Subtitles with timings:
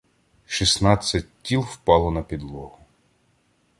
[0.45, 2.77] Шістнадцять тіл впало на підлогу.